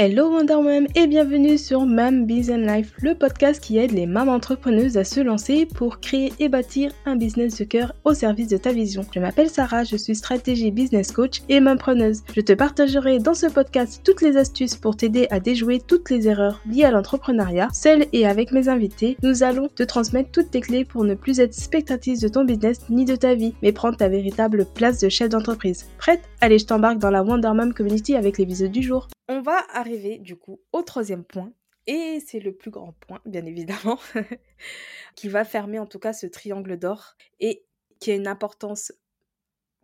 Hello 0.00 0.30
Wonder 0.30 0.62
Mom 0.62 0.86
et 0.94 1.08
bienvenue 1.08 1.58
sur 1.58 1.84
Mam 1.84 2.24
Business 2.24 2.70
Life, 2.70 2.92
le 3.02 3.16
podcast 3.16 3.60
qui 3.60 3.78
aide 3.78 3.90
les 3.90 4.06
mamans 4.06 4.34
entrepreneuses 4.34 4.96
à 4.96 5.02
se 5.02 5.18
lancer 5.18 5.66
pour 5.66 5.98
créer 5.98 6.32
et 6.38 6.48
bâtir 6.48 6.92
un 7.04 7.16
business 7.16 7.58
de 7.58 7.64
cœur 7.64 7.92
au 8.04 8.14
service 8.14 8.46
de 8.46 8.58
ta 8.58 8.70
vision. 8.70 9.04
Je 9.12 9.18
m'appelle 9.18 9.50
Sarah, 9.50 9.82
je 9.82 9.96
suis 9.96 10.14
stratégie 10.14 10.70
business 10.70 11.10
coach 11.10 11.42
et 11.48 11.58
mampreneuse. 11.58 12.22
Je 12.32 12.40
te 12.42 12.52
partagerai 12.52 13.18
dans 13.18 13.34
ce 13.34 13.46
podcast 13.46 14.00
toutes 14.04 14.22
les 14.22 14.36
astuces 14.36 14.76
pour 14.76 14.96
t'aider 14.96 15.26
à 15.30 15.40
déjouer 15.40 15.80
toutes 15.84 16.10
les 16.10 16.28
erreurs 16.28 16.60
liées 16.70 16.84
à 16.84 16.92
l'entrepreneuriat. 16.92 17.66
Seule 17.72 18.06
et 18.12 18.24
avec 18.24 18.52
mes 18.52 18.68
invités, 18.68 19.16
nous 19.24 19.42
allons 19.42 19.66
te 19.66 19.82
transmettre 19.82 20.30
toutes 20.30 20.52
tes 20.52 20.60
clés 20.60 20.84
pour 20.84 21.02
ne 21.02 21.14
plus 21.14 21.40
être 21.40 21.54
spectatrice 21.54 22.20
de 22.20 22.28
ton 22.28 22.44
business 22.44 22.82
ni 22.88 23.04
de 23.04 23.16
ta 23.16 23.34
vie, 23.34 23.54
mais 23.62 23.72
prendre 23.72 23.96
ta 23.96 24.08
véritable 24.08 24.64
place 24.76 25.00
de 25.00 25.08
chef 25.08 25.30
d'entreprise. 25.30 25.86
Prête? 25.98 26.22
Allez, 26.40 26.60
je 26.60 26.66
t'embarque 26.66 26.98
dans 26.98 27.10
la 27.10 27.24
Wonder 27.24 27.50
Mom 27.52 27.74
Community 27.74 28.14
avec 28.14 28.38
l'épisode 28.38 28.70
du 28.70 28.82
jour. 28.82 29.08
On 29.28 29.40
va 29.42 29.64
arriver 29.72 30.18
du 30.18 30.36
coup 30.36 30.60
au 30.72 30.82
troisième 30.82 31.24
point, 31.24 31.52
et 31.86 32.20
c'est 32.20 32.40
le 32.40 32.54
plus 32.54 32.70
grand 32.70 32.92
point, 32.92 33.20
bien 33.24 33.44
évidemment, 33.46 33.98
qui 35.14 35.28
va 35.28 35.44
fermer 35.44 35.78
en 35.78 35.86
tout 35.86 35.98
cas 35.98 36.12
ce 36.12 36.26
triangle 36.26 36.78
d'or 36.78 37.14
et 37.40 37.64
qui 37.98 38.10
a 38.10 38.14
une 38.14 38.26
importance 38.26 38.92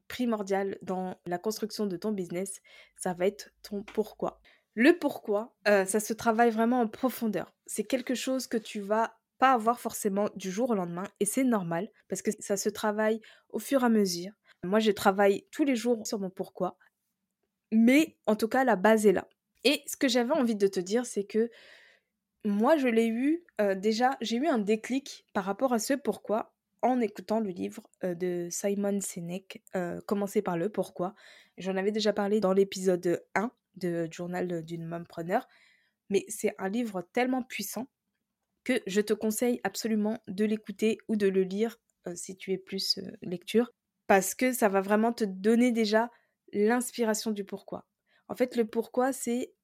primordiale 0.08 0.78
dans 0.82 1.18
la 1.26 1.38
construction 1.38 1.86
de 1.86 1.96
ton 1.96 2.12
business, 2.12 2.60
ça 2.96 3.14
va 3.14 3.26
être 3.26 3.50
ton 3.62 3.82
pourquoi. 3.82 4.40
Le 4.74 4.98
pourquoi, 4.98 5.54
euh, 5.68 5.84
ça 5.86 6.00
se 6.00 6.12
travaille 6.12 6.50
vraiment 6.50 6.80
en 6.80 6.88
profondeur. 6.88 7.54
C'est 7.66 7.84
quelque 7.84 8.14
chose 8.14 8.46
que 8.46 8.56
tu 8.56 8.80
vas 8.80 9.16
pas 9.38 9.52
avoir 9.52 9.80
forcément 9.80 10.28
du 10.36 10.50
jour 10.50 10.70
au 10.70 10.74
lendemain 10.74 11.04
et 11.20 11.24
c'est 11.24 11.44
normal 11.44 11.88
parce 12.08 12.22
que 12.22 12.30
ça 12.38 12.56
se 12.56 12.68
travaille 12.68 13.20
au 13.48 13.58
fur 13.58 13.82
et 13.82 13.86
à 13.86 13.88
mesure. 13.88 14.32
Moi, 14.62 14.78
je 14.78 14.90
travaille 14.90 15.46
tous 15.50 15.64
les 15.64 15.76
jours 15.76 16.06
sur 16.06 16.18
mon 16.18 16.30
pourquoi, 16.30 16.76
mais 17.72 18.16
en 18.26 18.36
tout 18.36 18.48
cas, 18.48 18.64
la 18.64 18.76
base 18.76 19.06
est 19.06 19.12
là. 19.12 19.26
Et 19.64 19.82
ce 19.86 19.96
que 19.96 20.08
j'avais 20.08 20.32
envie 20.32 20.56
de 20.56 20.66
te 20.66 20.80
dire, 20.80 21.06
c'est 21.06 21.24
que 21.24 21.50
moi, 22.44 22.76
je 22.76 22.88
l'ai 22.88 23.08
eu 23.08 23.44
déjà, 23.76 24.16
j'ai 24.20 24.36
eu 24.36 24.46
un 24.46 24.58
déclic 24.58 25.26
par 25.32 25.44
rapport 25.44 25.72
à 25.72 25.78
ce 25.78 25.94
pourquoi 25.94 26.54
en 26.82 27.00
écoutant 27.00 27.40
le 27.40 27.48
livre 27.48 27.82
de 28.02 28.48
Simon 28.50 29.00
Sinek, 29.00 29.62
Commencer 30.06 30.42
par 30.42 30.58
le 30.58 30.68
pourquoi. 30.68 31.14
J'en 31.56 31.76
avais 31.76 31.92
déjà 31.92 32.12
parlé 32.12 32.40
dans 32.40 32.52
l'épisode 32.52 33.24
1 33.34 33.50
de 33.76 34.06
Journal 34.10 34.62
d'une 34.62 34.84
mompreneur, 34.84 35.48
mais 36.10 36.26
c'est 36.28 36.54
un 36.58 36.68
livre 36.68 37.00
tellement 37.14 37.42
puissant 37.42 37.88
que 38.64 38.82
je 38.86 39.00
te 39.00 39.14
conseille 39.14 39.60
absolument 39.64 40.18
de 40.28 40.44
l'écouter 40.44 40.98
ou 41.08 41.16
de 41.16 41.26
le 41.26 41.42
lire 41.42 41.78
si 42.14 42.36
tu 42.36 42.52
es 42.52 42.58
plus 42.58 43.00
lecture, 43.22 43.72
parce 44.06 44.34
que 44.34 44.52
ça 44.52 44.68
va 44.68 44.82
vraiment 44.82 45.14
te 45.14 45.24
donner 45.24 45.72
déjà 45.72 46.10
l'inspiration 46.52 47.30
du 47.30 47.44
pourquoi. 47.44 47.86
En 48.28 48.36
fait, 48.36 48.56
le 48.56 48.66
pourquoi, 48.66 49.12
c'est 49.12 49.54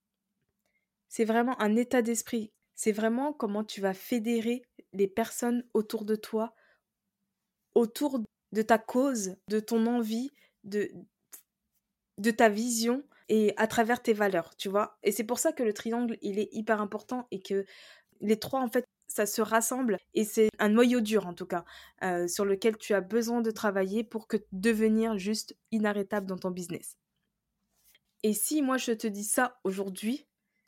c'est 1.08 1.24
vraiment 1.24 1.60
un 1.60 1.76
état 1.76 2.02
d'esprit. 2.02 2.52
C'est 2.74 2.92
vraiment 2.92 3.32
comment 3.32 3.64
tu 3.64 3.80
vas 3.80 3.94
fédérer 3.94 4.62
les 4.92 5.08
personnes 5.08 5.64
autour 5.74 6.04
de 6.04 6.14
toi, 6.16 6.54
autour 7.74 8.20
de 8.52 8.62
ta 8.62 8.78
cause, 8.78 9.36
de 9.48 9.60
ton 9.60 9.86
envie, 9.86 10.30
de, 10.64 10.90
de 12.18 12.30
ta 12.30 12.48
vision 12.48 13.02
et 13.28 13.54
à 13.56 13.66
travers 13.66 14.02
tes 14.02 14.12
valeurs, 14.12 14.56
tu 14.56 14.68
vois. 14.68 14.98
Et 15.02 15.12
c'est 15.12 15.24
pour 15.24 15.38
ça 15.38 15.52
que 15.52 15.62
le 15.62 15.72
triangle, 15.72 16.16
il 16.22 16.38
est 16.38 16.48
hyper 16.52 16.80
important 16.80 17.26
et 17.30 17.40
que 17.40 17.64
les 18.20 18.38
trois, 18.38 18.60
en 18.60 18.68
fait, 18.68 18.86
ça 19.08 19.26
se 19.26 19.42
rassemble 19.42 19.98
et 20.14 20.24
c'est 20.24 20.48
un 20.60 20.68
noyau 20.70 21.00
dur 21.00 21.26
en 21.26 21.34
tout 21.34 21.46
cas 21.46 21.64
euh, 22.04 22.28
sur 22.28 22.44
lequel 22.44 22.78
tu 22.78 22.94
as 22.94 23.00
besoin 23.00 23.40
de 23.42 23.50
travailler 23.50 24.04
pour 24.04 24.28
que 24.28 24.36
devenir 24.52 25.18
juste 25.18 25.56
inarrêtable 25.72 26.26
dans 26.28 26.38
ton 26.38 26.50
business. 26.52 26.99
Et 28.22 28.32
si 28.34 28.62
moi 28.62 28.76
je 28.76 28.92
te 28.92 29.06
dis 29.06 29.24
ça 29.24 29.58
aujourd'hui, 29.64 30.26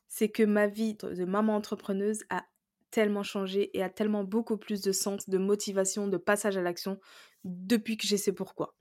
c'est 0.09 0.28
que 0.28 0.43
ma 0.43 0.66
vie 0.66 0.94
de 0.94 1.25
maman 1.25 1.56
entrepreneuse 1.56 2.25
a 2.31 2.44
tellement 2.91 3.22
changé 3.22 3.76
et 3.76 3.82
a 3.82 3.88
tellement 3.91 4.25
beaucoup 4.25 4.59
plus 4.59 4.82
de 4.82 4.93
sens, 4.93 5.28
de 5.28 5.38
motivation, 5.38 6.09
de 6.09 6.19
passage 6.19 6.56
à 6.56 6.62
l'action 6.62 6.99
depuis 7.44 7.97
que 7.97 8.06
j'ai 8.06 8.19
ce 8.19 8.31
pourquoi. 8.31 8.76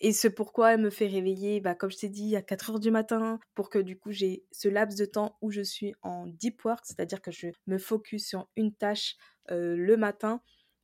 Et 0.00 0.12
ce 0.12 0.26
pourquoi 0.26 0.76
me 0.78 0.90
fait 0.90 1.06
réveiller, 1.06 1.60
bah, 1.60 1.74
comme 1.74 1.90
je 1.90 1.98
t'ai 1.98 2.08
dit, 2.08 2.34
à 2.34 2.42
4 2.42 2.70
heures 2.70 2.80
du 2.80 2.90
matin, 2.90 3.38
pour 3.54 3.70
que 3.70 3.78
du 3.78 3.98
coup 3.98 4.10
j'ai 4.10 4.44
ce 4.50 4.68
laps 4.68 4.98
de 4.98 5.04
temps 5.04 5.38
où 5.42 5.50
je 5.50 5.60
suis 5.62 5.94
en 6.02 6.26
deep 6.26 6.64
work, 6.64 6.80
c'est-à-dire 6.84 7.22
que 7.22 7.30
je 7.30 7.48
me 7.66 7.78
focus 7.78 8.26
sur 8.26 8.48
une 8.56 8.74
tâche 8.74 9.16
le 9.48 9.96
matin 9.96 10.42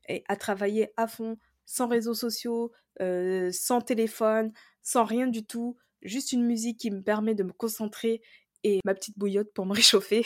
et 0.08 0.24
à 0.28 0.36
travailler 0.36 0.92
à 0.96 1.08
fond, 1.08 1.36
sans 1.64 1.88
réseaux 1.88 2.14
sociaux, 2.14 2.72
sans 3.00 3.80
téléphone, 3.80 4.52
sans 4.82 5.04
rien 5.04 5.26
du 5.26 5.44
tout, 5.44 5.76
juste 6.02 6.32
une 6.32 6.44
musique 6.44 6.78
qui 6.78 6.90
me 6.90 7.02
permet 7.02 7.34
de 7.34 7.42
me 7.42 7.52
concentrer 7.52 8.22
et 8.64 8.80
ma 8.84 8.94
petite 8.94 9.18
bouillotte 9.18 9.52
pour 9.52 9.66
me 9.66 9.74
réchauffer, 9.74 10.24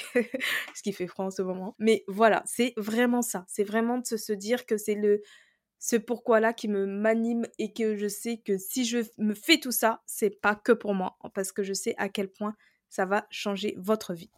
ce 0.74 0.82
qui 0.82 0.92
fait 0.92 1.06
froid 1.06 1.26
en 1.26 1.30
ce 1.30 1.42
moment. 1.42 1.74
Mais 1.78 2.04
voilà, 2.08 2.42
c'est 2.46 2.72
vraiment 2.76 3.22
ça. 3.22 3.44
C'est 3.48 3.64
vraiment 3.64 3.98
de 3.98 4.06
se 4.06 4.32
dire 4.32 4.66
que 4.66 4.76
c'est 4.76 4.94
le 4.94 5.22
ce 5.78 5.96
pourquoi-là 5.96 6.52
qui 6.52 6.68
me 6.68 6.86
m'anime 6.86 7.44
et 7.58 7.72
que 7.72 7.96
je 7.96 8.06
sais 8.06 8.38
que 8.38 8.56
si 8.56 8.84
je 8.84 8.98
me 9.18 9.34
fais 9.34 9.58
tout 9.58 9.72
ça, 9.72 10.00
c'est 10.06 10.30
pas 10.30 10.54
que 10.54 10.70
pour 10.70 10.94
moi, 10.94 11.18
parce 11.34 11.50
que 11.50 11.64
je 11.64 11.72
sais 11.72 11.96
à 11.98 12.08
quel 12.08 12.30
point 12.30 12.54
ça 12.88 13.04
va 13.04 13.26
changer 13.30 13.74
votre 13.78 14.14
vie. 14.14 14.30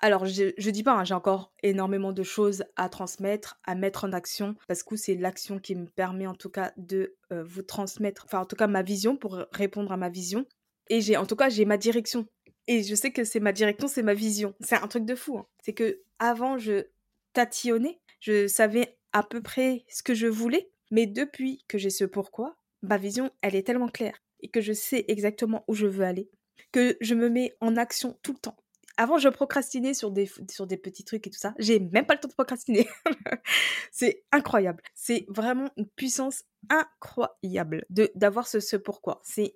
Alors, 0.00 0.26
je, 0.26 0.52
je 0.56 0.70
dis 0.70 0.84
pas, 0.84 0.92
hein, 0.92 1.04
j'ai 1.04 1.14
encore 1.14 1.52
énormément 1.62 2.12
de 2.12 2.22
choses 2.22 2.64
à 2.76 2.88
transmettre, 2.88 3.58
à 3.64 3.74
mettre 3.74 4.04
en 4.04 4.12
action, 4.12 4.54
parce 4.68 4.84
que 4.84 4.94
c'est 4.96 5.16
l'action 5.16 5.58
qui 5.58 5.74
me 5.74 5.86
permet 5.86 6.26
en 6.26 6.34
tout 6.34 6.50
cas 6.50 6.72
de 6.76 7.16
euh, 7.32 7.42
vous 7.42 7.62
transmettre, 7.62 8.24
enfin 8.26 8.40
en 8.40 8.44
tout 8.46 8.54
cas 8.54 8.68
ma 8.68 8.82
vision 8.82 9.16
pour 9.16 9.44
répondre 9.50 9.90
à 9.90 9.96
ma 9.96 10.08
vision. 10.08 10.46
Et 10.88 11.00
j'ai, 11.00 11.16
en 11.16 11.26
tout 11.26 11.36
cas, 11.36 11.48
j'ai 11.48 11.64
ma 11.64 11.76
direction. 11.76 12.26
Et 12.68 12.82
je 12.82 12.94
sais 12.94 13.10
que 13.10 13.24
c'est 13.24 13.40
ma 13.40 13.52
direction, 13.52 13.88
c'est 13.88 14.02
ma 14.02 14.14
vision. 14.14 14.54
C'est 14.60 14.76
un 14.76 14.86
truc 14.86 15.04
de 15.04 15.14
fou. 15.14 15.38
Hein. 15.38 15.46
C'est 15.62 15.72
que 15.72 16.02
avant, 16.18 16.58
je 16.58 16.86
tatillonnais, 17.32 17.98
je 18.20 18.46
savais 18.46 18.98
à 19.12 19.22
peu 19.22 19.40
près 19.40 19.84
ce 19.88 20.02
que 20.02 20.14
je 20.14 20.26
voulais, 20.26 20.70
mais 20.90 21.06
depuis 21.06 21.64
que 21.66 21.78
j'ai 21.78 21.90
ce 21.90 22.04
pourquoi, 22.04 22.56
ma 22.82 22.98
vision, 22.98 23.30
elle 23.42 23.56
est 23.56 23.66
tellement 23.66 23.88
claire 23.88 24.22
et 24.40 24.48
que 24.48 24.60
je 24.60 24.72
sais 24.72 25.04
exactement 25.08 25.64
où 25.66 25.74
je 25.74 25.86
veux 25.86 26.04
aller, 26.04 26.30
que 26.72 26.96
je 27.00 27.14
me 27.14 27.28
mets 27.28 27.56
en 27.60 27.76
action 27.76 28.18
tout 28.22 28.32
le 28.32 28.38
temps. 28.38 28.56
Avant, 29.00 29.16
je 29.16 29.28
procrastinais 29.28 29.94
sur 29.94 30.10
des, 30.10 30.28
sur 30.50 30.66
des 30.66 30.76
petits 30.76 31.04
trucs 31.04 31.24
et 31.28 31.30
tout 31.30 31.38
ça. 31.38 31.54
J'ai 31.58 31.78
même 31.78 32.04
pas 32.04 32.14
le 32.14 32.20
temps 32.20 32.28
de 32.28 32.34
procrastiner. 32.34 32.88
c'est 33.92 34.24
incroyable. 34.32 34.82
C'est 34.96 35.24
vraiment 35.28 35.70
une 35.76 35.86
puissance 35.86 36.42
incroyable 36.68 37.86
de 37.90 38.10
d'avoir 38.16 38.48
ce, 38.48 38.58
ce 38.58 38.74
pourquoi. 38.76 39.20
C'est, 39.22 39.54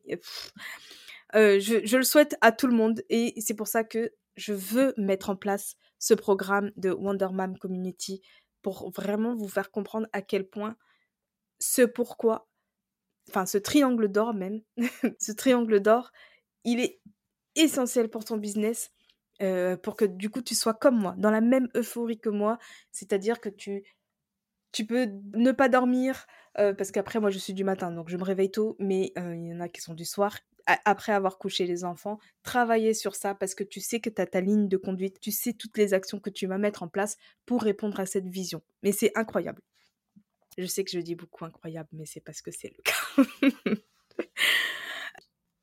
euh, 1.35 1.59
je, 1.59 1.85
je 1.85 1.97
le 1.97 2.05
souhaite 2.05 2.37
à 2.41 2.53
tout 2.53 2.69
le 2.69 2.75
monde 2.75 3.03
et 3.11 3.35
c'est 3.41 3.55
pour 3.55 3.67
ça 3.67 3.83
que 3.83 4.13
je 4.37 4.53
veux 4.53 4.95
mettre 4.97 5.29
en 5.29 5.37
place 5.37 5.75
ce 5.99 6.15
programme 6.15 6.71
de 6.77 6.91
Wonder 6.91 7.29
Mom 7.33 7.59
Community 7.59 8.23
pour 8.63 8.91
vraiment 8.91 9.35
vous 9.35 9.49
faire 9.49 9.73
comprendre 9.73 10.07
à 10.13 10.23
quel 10.23 10.49
point 10.49 10.77
ce 11.59 11.83
pourquoi, 11.83 12.49
enfin 13.29 13.47
ce 13.47 13.59
triangle 13.59 14.09
d'or 14.09 14.35
même, 14.35 14.63
ce 15.19 15.33
triangle 15.33 15.81
d'or, 15.81 16.13
il 16.65 16.81
est 16.81 17.01
essentiel 17.55 18.09
pour 18.09 18.25
ton 18.25 18.37
business, 18.37 18.91
euh, 19.43 19.77
pour 19.77 19.97
que 19.97 20.05
du 20.05 20.31
coup 20.31 20.43
tu 20.43 20.55
sois 20.55 20.75
comme 20.75 20.99
moi, 20.99 21.15
dans 21.19 21.31
la 21.31 21.41
même 21.41 21.69
euphorie 21.75 22.19
que 22.19 22.29
moi, 22.29 22.59
c'est-à-dire 22.93 23.41
que 23.41 23.49
tu 23.49 23.83
tu 24.73 24.87
peux 24.87 25.07
ne 25.35 25.53
pas 25.53 25.69
dormir, 25.69 26.27
euh, 26.59 26.73
parce 26.75 26.91
qu'après 26.93 27.21
moi 27.21 27.31
je 27.31 27.39
suis 27.39 27.53
du 27.55 27.65
matin, 27.65 27.93
donc 27.93 28.09
je 28.09 28.17
me 28.17 28.25
réveille 28.25 28.51
tôt, 28.51 28.77
mais 28.79 29.13
euh, 29.19 29.35
il 29.37 29.49
y 29.49 29.55
en 29.55 29.61
a 29.61 29.69
qui 29.69 29.81
sont 29.83 29.95
du 29.95 30.05
soir, 30.07 30.39
après 30.67 31.13
avoir 31.13 31.39
couché 31.39 31.67
les 31.67 31.85
enfants, 31.85 32.19
travailler 32.43 32.95
sur 32.95 33.15
ça 33.15 33.35
parce 33.35 33.55
que 33.55 33.65
tu 33.65 33.81
sais 33.81 34.01
que 34.01 34.11
tu 34.11 34.23
as 34.23 34.27
ta 34.27 34.41
ligne 34.41 34.69
de 34.69 34.77
conduite, 34.77 35.21
tu 35.21 35.31
sais 35.33 35.53
toutes 35.53 35.77
les 35.77 35.95
actions 35.95 36.21
que 36.21 36.31
tu 36.31 36.47
vas 36.47 36.59
mettre 36.59 36.83
en 36.83 36.89
place 36.89 37.17
pour 37.47 37.63
répondre 37.63 37.99
à 38.01 38.07
cette 38.07 38.29
vision. 38.29 38.63
Mais 38.83 38.93
c'est 38.93 39.13
incroyable. 39.17 39.61
Je 40.59 40.67
sais 40.67 40.85
que 40.85 40.91
je 40.91 41.01
dis 41.01 41.15
beaucoup 41.15 41.45
incroyable, 41.45 41.89
mais 41.93 42.07
c'est 42.07 42.21
parce 42.21 42.43
que 42.43 42.51
c'est 42.51 42.73
le 42.77 42.83
cas. 42.83 43.77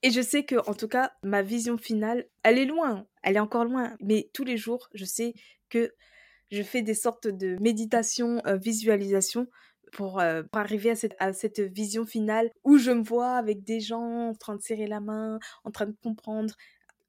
Et 0.02 0.12
je 0.12 0.22
sais 0.22 0.46
que, 0.46 0.56
en 0.70 0.74
tout 0.74 0.88
cas, 0.88 1.12
ma 1.24 1.42
vision 1.42 1.78
finale, 1.78 2.26
elle 2.44 2.58
est 2.58 2.66
loin, 2.66 3.06
elle 3.24 3.36
est 3.36 3.40
encore 3.40 3.66
loin. 3.66 3.96
Mais 4.02 4.30
tous 4.34 4.46
les 4.46 4.58
jours, 4.58 4.90
je 4.94 5.06
sais 5.06 5.34
que 5.70 5.94
je 6.52 6.64
fais 6.64 6.82
des 6.82 6.94
sortes 6.94 7.28
de 7.28 7.58
méditation, 7.62 8.42
euh, 8.48 8.56
visualisation 8.58 9.48
pour, 9.92 10.22
arriver 10.54 10.92
à 10.92 10.96
cette, 10.96 11.16
à 11.20 11.34
cette 11.34 11.60
vision 11.60 12.06
finale 12.06 12.52
où 12.64 12.78
je 12.78 12.92
me 12.92 13.04
vois 13.04 13.34
avec 13.34 13.64
des 13.64 13.80
gens 13.80 14.30
en 14.30 14.36
train 14.36 14.56
de 14.56 14.62
serrer 14.62 14.88
la 14.88 15.00
main, 15.00 15.40
en 15.64 15.72
train 15.72 15.88
de 15.88 15.96
comprendre 16.04 16.56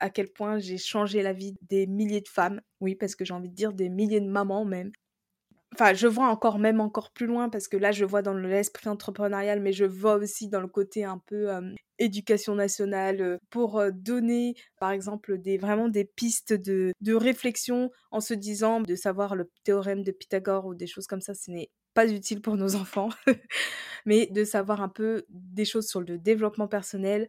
à 0.01 0.11
quel 0.11 0.33
point 0.33 0.59
j'ai 0.59 0.79
changé 0.79 1.23
la 1.23 1.33
vie 1.33 1.55
des 1.63 1.87
milliers 1.87 2.23
de 2.23 2.29
femmes. 2.29 2.61
Oui, 2.81 2.95
parce 2.95 3.15
que 3.15 3.25
j'ai 3.25 3.35
envie 3.35 3.51
de 3.51 3.55
dire 3.55 3.73
des 3.73 3.89
milliers 3.89 4.21
de 4.21 4.29
mamans 4.29 4.65
même. 4.65 4.93
Enfin, 5.75 5.95
je 5.95 6.09
vois 6.09 6.27
encore 6.29 6.59
même 6.59 6.81
encore 6.81 7.13
plus 7.13 7.27
loin 7.27 7.49
parce 7.49 7.69
que 7.69 7.77
là, 7.77 7.93
je 7.93 8.05
vois 8.05 8.23
dans 8.23 8.35
l'esprit 8.35 8.89
entrepreneurial, 8.89 9.61
mais 9.61 9.73
je 9.73 9.85
vois 9.85 10.17
aussi 10.17 10.49
dans 10.49 10.61
le 10.61 10.67
côté 10.67 11.05
un 11.05 11.19
peu 11.19 11.49
éducation 11.99 12.55
nationale 12.57 13.39
pour 13.51 13.81
donner, 13.93 14.55
par 14.81 14.91
exemple, 14.91 15.39
vraiment 15.61 15.89
des 15.89 16.05
pistes 16.05 16.53
de, 16.55 16.93
de 17.01 17.15
réflexion 17.15 17.91
en 18.11 18.21
se 18.21 18.35
disant 18.35 18.81
de 18.81 18.95
savoir 18.97 19.37
le 19.37 19.49
théorème 19.65 20.03
de 20.03 20.11
Pythagore 20.11 20.67
ou 20.67 20.75
des 20.75 20.87
choses 20.89 21.07
comme 21.07 21.21
ça, 21.21 21.35
ce 21.35 21.51
n'est 21.53 21.71
pas 21.95 22.09
utile 22.11 22.41
pour 22.43 22.57
nos 22.57 22.75
enfants, 22.77 23.11
mais 24.07 24.27
de 24.27 24.45
savoir 24.45 24.83
un 24.83 24.89
peu 24.89 25.25
des 25.29 25.65
choses 25.65 25.89
sur 25.89 26.01
le 26.01 26.19
développement 26.19 26.69
personnel 26.69 27.29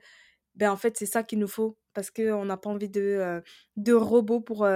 ben 0.56 0.71
en 0.71 0.77
fait, 0.77 0.98
c'est 0.98 1.06
ça 1.06 1.24
qu'il 1.24 1.39
nous 1.39 1.48
faut 1.48 1.77
parce 1.94 2.09
qu'on 2.12 2.45
n'a 2.45 2.57
pas 2.57 2.69
envie 2.69 2.89
de, 2.89 3.42
de 3.75 3.94
robots 3.94 4.39
pour, 4.39 4.68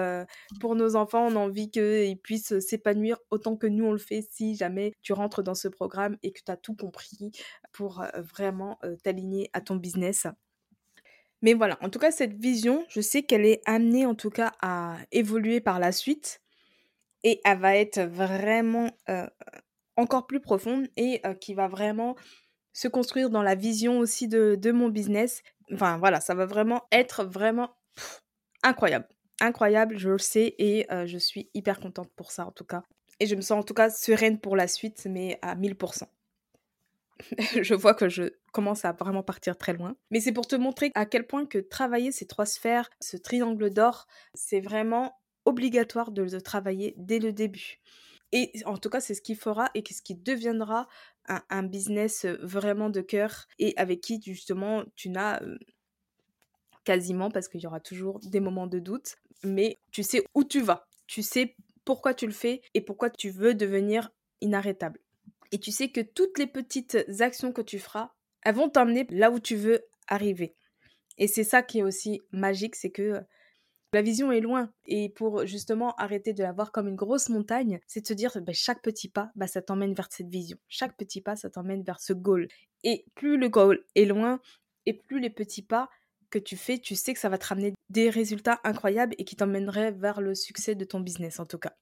pour 0.59 0.75
nos 0.75 0.95
enfants. 0.95 1.27
On 1.27 1.35
a 1.35 1.39
envie 1.39 1.69
qu'ils 1.69 2.19
puissent 2.19 2.59
s'épanouir 2.59 3.17
autant 3.29 3.55
que 3.55 3.67
nous 3.67 3.85
on 3.85 3.91
le 3.91 3.97
fait 3.97 4.25
si 4.29 4.55
jamais 4.55 4.91
tu 5.01 5.13
rentres 5.13 5.43
dans 5.43 5.55
ce 5.55 5.67
programme 5.67 6.17
et 6.23 6.31
que 6.31 6.41
tu 6.45 6.51
as 6.51 6.57
tout 6.57 6.75
compris 6.75 7.31
pour 7.71 8.03
vraiment 8.35 8.79
t'aligner 9.03 9.49
à 9.53 9.61
ton 9.61 9.77
business. 9.77 10.27
Mais 11.41 11.53
voilà, 11.53 11.77
en 11.81 11.89
tout 11.89 11.99
cas, 11.99 12.11
cette 12.11 12.33
vision, 12.33 12.85
je 12.89 13.01
sais 13.01 13.23
qu'elle 13.23 13.45
est 13.45 13.61
amenée 13.65 14.05
en 14.05 14.15
tout 14.15 14.29
cas 14.29 14.53
à 14.61 14.97
évoluer 15.11 15.61
par 15.61 15.79
la 15.79 15.91
suite 15.91 16.41
et 17.23 17.39
elle 17.43 17.59
va 17.59 17.75
être 17.75 18.01
vraiment 18.01 18.91
encore 19.97 20.27
plus 20.27 20.41
profonde 20.41 20.87
et 20.97 21.21
qui 21.39 21.53
va 21.53 21.67
vraiment 21.67 22.15
se 22.75 22.89
construire 22.89 23.29
dans 23.29 23.41
la 23.41 23.55
vision 23.55 23.99
aussi 23.99 24.27
de, 24.27 24.71
mon 24.71 24.89
business. 24.89 25.43
Enfin 25.73 25.97
voilà, 25.97 26.21
ça 26.21 26.35
va 26.35 26.45
vraiment 26.45 26.83
être 26.91 27.23
vraiment 27.23 27.75
incroyable. 28.63 29.07
Incroyable, 29.41 29.97
je 29.97 30.09
le 30.09 30.17
sais 30.17 30.55
et 30.59 30.87
je 31.05 31.17
suis 31.17 31.49
hyper 31.53 31.79
contente 31.79 32.09
pour 32.15 32.31
ça 32.31 32.45
en 32.45 32.51
tout 32.51 32.65
cas. 32.65 32.83
Et 33.19 33.27
je 33.27 33.35
me 33.35 33.41
sens 33.41 33.59
en 33.59 33.63
tout 33.63 33.73
cas 33.73 33.89
sereine 33.89 34.39
pour 34.39 34.55
la 34.55 34.67
suite, 34.67 35.07
mais 35.09 35.39
à 35.41 35.55
1000%. 35.55 36.03
je 37.61 37.73
vois 37.73 37.93
que 37.93 38.09
je 38.09 38.23
commence 38.51 38.85
à 38.85 38.91
vraiment 38.91 39.23
partir 39.23 39.57
très 39.57 39.73
loin. 39.73 39.95
Mais 40.11 40.19
c'est 40.19 40.31
pour 40.31 40.47
te 40.47 40.55
montrer 40.55 40.91
à 40.95 41.05
quel 41.05 41.25
point 41.25 41.45
que 41.45 41.57
travailler 41.57 42.11
ces 42.11 42.27
trois 42.27 42.45
sphères, 42.45 42.89
ce 42.99 43.17
triangle 43.17 43.69
d'or, 43.69 44.07
c'est 44.33 44.59
vraiment 44.59 45.17
obligatoire 45.45 46.11
de 46.11 46.23
le 46.23 46.41
travailler 46.41 46.93
dès 46.97 47.19
le 47.19 47.31
début. 47.31 47.79
Et 48.31 48.51
en 48.65 48.77
tout 48.77 48.89
cas, 48.89 48.99
c'est 48.99 49.13
ce 49.13 49.21
qui 49.21 49.35
fera 49.35 49.69
et 49.75 49.83
ce 49.89 50.01
qui 50.01 50.15
deviendra 50.15 50.87
un, 51.27 51.63
business 51.63 52.25
vraiment 52.41 52.89
de 52.89 53.01
cœur 53.01 53.47
et 53.59 53.73
avec 53.77 54.01
qui 54.01 54.21
justement 54.21 54.83
tu 54.95 55.09
n'as 55.09 55.41
quasiment, 56.83 57.31
parce 57.31 57.47
qu'il 57.47 57.61
y 57.61 57.67
aura 57.67 57.79
toujours 57.79 58.19
des 58.19 58.39
moments 58.39 58.67
de 58.67 58.79
doute, 58.79 59.15
mais 59.43 59.79
tu 59.91 60.03
sais 60.03 60.23
où 60.35 60.43
tu 60.43 60.61
vas, 60.61 60.87
tu 61.07 61.23
sais 61.23 61.55
pourquoi 61.83 62.13
tu 62.13 62.25
le 62.25 62.31
fais 62.31 62.61
et 62.73 62.81
pourquoi 62.81 63.09
tu 63.09 63.29
veux 63.29 63.53
devenir 63.53 64.11
inarrêtable. 64.41 64.99
Et 65.51 65.59
tu 65.59 65.71
sais 65.71 65.89
que 65.89 66.01
toutes 66.01 66.37
les 66.37 66.47
petites 66.47 66.97
actions 67.19 67.51
que 67.51 67.61
tu 67.61 67.79
feras, 67.79 68.11
elles 68.43 68.55
vont 68.55 68.69
t'emmener 68.69 69.07
là 69.09 69.31
où 69.31 69.39
tu 69.39 69.55
veux 69.55 69.81
arriver. 70.07 70.55
Et 71.17 71.27
c'est 71.27 71.43
ça 71.43 71.63
qui 71.63 71.79
est 71.79 71.83
aussi 71.83 72.21
magique, 72.31 72.75
c'est 72.75 72.91
que 72.91 73.21
la 73.95 74.01
vision 74.01 74.31
est 74.31 74.41
loin. 74.41 74.69
Et 74.85 75.09
pour 75.09 75.45
justement 75.45 75.95
arrêter 75.95 76.33
de 76.33 76.43
la 76.43 76.51
voir 76.51 76.71
comme 76.71 76.87
une 76.89 76.95
grosse 76.95 77.29
montagne, 77.29 77.79
c'est 77.87 78.01
de 78.01 78.07
se 78.07 78.13
dire 78.13 78.37
bah, 78.41 78.51
chaque 78.53 78.81
petit 78.81 79.07
pas, 79.09 79.31
bah, 79.35 79.47
ça 79.47 79.61
t'emmène 79.61 79.93
vers 79.93 80.09
cette 80.11 80.27
vision. 80.27 80.57
Chaque 80.67 80.97
petit 80.97 81.21
pas, 81.21 81.37
ça 81.37 81.49
t'emmène 81.49 81.81
vers 81.81 82.01
ce 82.01 82.11
goal. 82.11 82.47
Et 82.83 83.05
plus 83.15 83.37
le 83.37 83.47
goal 83.47 83.83
est 83.95 84.05
loin, 84.05 84.41
et 84.85 84.93
plus 84.93 85.19
les 85.19 85.29
petits 85.29 85.61
pas 85.61 85.89
que 86.29 86.39
tu 86.39 86.57
fais, 86.57 86.77
tu 86.77 86.95
sais 86.95 87.13
que 87.13 87.19
ça 87.19 87.29
va 87.29 87.37
te 87.37 87.47
ramener 87.47 87.73
des 87.89 88.09
résultats 88.09 88.59
incroyables 88.65 89.15
et 89.17 89.23
qui 89.23 89.37
t'emmèneraient 89.37 89.91
vers 89.91 90.19
le 90.19 90.35
succès 90.35 90.75
de 90.75 90.83
ton 90.83 90.99
business 90.99 91.39
en 91.39 91.45
tout 91.45 91.57
cas. 91.57 91.73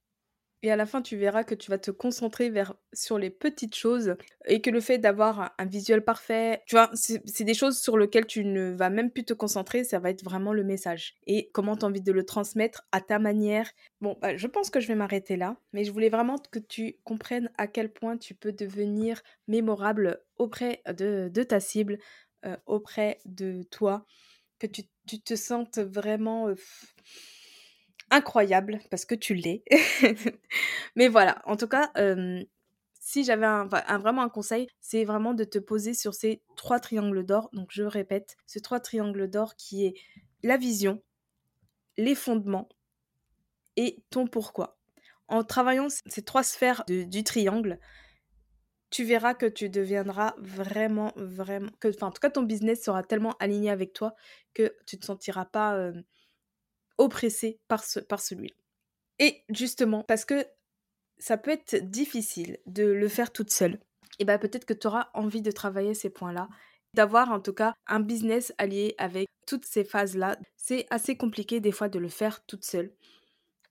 Et 0.63 0.71
à 0.71 0.77
la 0.77 0.86
fin, 0.86 1.01
tu 1.01 1.18
verras 1.18 1.44
que 1.44 1.56
tu 1.56 1.69
vas 1.69 1.77
te 1.77 1.92
concentrer 1.92 2.51
sur 2.94 3.19
les 3.19 3.30
petites 3.30 3.75
choses 3.75 4.15
et 4.45 4.62
que 4.62 4.69
le 4.69 4.80
fait 4.80 4.98
d'avoir 4.98 5.54
un 5.57 5.65
visuel 5.65 6.06
parfait, 6.06 6.63
tu 6.65 6.75
vois, 6.75 6.89
c'est 6.94 7.44
des 7.44 7.54
choses 7.54 7.77
sur 7.77 7.98
lesquelles 7.98 8.25
tu 8.25 8.45
ne 8.45 8.71
vas 8.71 8.89
même 8.89 9.12
plus 9.12 9.25
te 9.25 9.33
concentrer, 9.33 9.83
ça 9.83 10.00
va 10.00 10.10
être 10.10 10.24
vraiment 10.24 10.54
le 10.54 10.63
message. 10.63 11.15
Et 11.27 11.50
comment 11.51 11.75
tu 11.75 11.83
as 11.83 11.89
envie 11.89 12.01
de 12.01 12.13
le 12.13 12.25
transmettre 12.25 12.88
à 12.94 13.01
ta 13.01 13.19
manière. 13.19 13.69
Bon, 14.00 14.18
bah, 14.21 14.38
je 14.38 14.48
pense 14.48 14.69
que 14.69 14.80
je 14.80 14.88
vais 14.88 14.95
m'arrêter 14.95 15.36
là, 15.36 15.57
mais 15.74 15.83
je 15.83 15.92
voulais 15.92 16.07
vraiment 16.07 16.38
que 16.38 16.60
tu 16.60 16.95
comprennes 17.04 17.51
à 17.57 17.68
quel 17.68 17.92
point 17.92 18.18
tu 18.18 18.33
peux 18.33 18.54
devenir 18.54 19.21
mémorable 19.50 20.24
auprès 20.38 20.81
de, 20.88 21.30
ta 21.44 21.60
cible, 21.60 22.00
euh, 22.45 22.56
auprès 22.68 23.19
de 23.25 23.63
toi, 23.63 24.06
que 24.60 24.68
tu, 24.68 24.83
te 25.21 25.36
sentes 25.36 25.80
vraiment... 25.80 26.48
Euh, 26.48 26.56
incroyable 28.13 28.80
parce 28.89 29.06
que 29.06 29.15
tu 29.15 29.33
l'es. 29.33 29.63
Mais 30.95 31.07
voilà, 31.07 31.42
en 31.45 31.57
tout 31.57 31.68
cas, 31.68 31.92
si 33.00 33.24
j'avais 33.24 33.45
un, 33.45 33.65
vraiment 33.65 34.21
un 34.21 34.30
conseil, 34.30 34.68
c'est 34.80 35.04
vraiment 35.04 35.33
de 35.33 35.44
te 35.44 35.60
poser 35.60 35.94
sur 35.94 36.13
ces 36.13 36.42
trois 36.56 36.80
triangles 36.80 37.25
d'or. 37.25 37.50
Donc 37.54 37.68
je 37.71 37.83
répète, 37.83 38.38
ces 38.45 38.62
trois 38.62 38.80
triangles 38.80 39.30
d'or 39.30 39.56
qui 39.56 39.86
est 39.86 39.94
la 40.44 40.57
vision, 40.57 41.01
les 41.98 42.15
fondements 42.15 42.69
et 43.75 44.04
ton 44.10 44.27
pourquoi. 44.27 44.80
En 45.27 45.44
travaillant 45.44 45.88
ces 45.89 46.24
trois 46.24 46.44
sphères 46.44 46.86
du 46.88 47.24
triangle, 47.24 47.80
tu 48.89 49.04
verras 49.04 49.33
que 49.33 49.48
tu 49.48 49.69
deviendras 49.69 50.36
vraiment, 50.38 51.13
vraiment, 51.15 51.71
que, 51.80 51.88
en 52.04 52.12
tout 52.12 52.19
cas, 52.19 52.30
ton 52.30 52.44
business 52.44 52.83
sera 52.83 53.01
tellement 53.01 53.36
aligné 53.39 53.71
avec 53.71 53.92
toi 53.92 54.13
que 54.54 54.75
tu 54.86 54.98
ne 54.98 55.01
te 55.01 55.06
sentiras 55.06 55.45
pas 55.45 55.92
oppressé 56.97 57.59
par, 57.67 57.83
ce, 57.83 57.99
par 57.99 58.21
celui-là. 58.21 58.55
Et 59.19 59.43
justement, 59.49 60.03
parce 60.03 60.25
que 60.25 60.45
ça 61.17 61.37
peut 61.37 61.51
être 61.51 61.75
difficile 61.75 62.57
de 62.65 62.83
le 62.83 63.07
faire 63.07 63.31
toute 63.31 63.51
seule, 63.51 63.79
et 64.19 64.25
bien 64.25 64.37
peut-être 64.37 64.65
que 64.65 64.73
tu 64.73 64.87
auras 64.87 65.09
envie 65.13 65.41
de 65.41 65.51
travailler 65.51 65.93
ces 65.93 66.09
points-là, 66.09 66.49
d'avoir 66.93 67.31
en 67.31 67.39
tout 67.39 67.53
cas 67.53 67.73
un 67.87 67.99
business 67.99 68.53
allié 68.57 68.95
avec 68.97 69.27
toutes 69.47 69.65
ces 69.65 69.83
phases-là. 69.83 70.37
C'est 70.55 70.85
assez 70.89 71.17
compliqué 71.17 71.59
des 71.59 71.71
fois 71.71 71.89
de 71.89 71.99
le 71.99 72.09
faire 72.09 72.45
toute 72.45 72.63
seule. 72.63 72.93